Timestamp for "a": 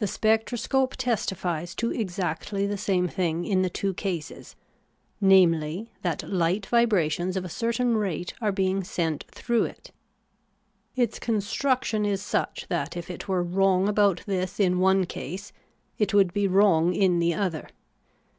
7.46-7.48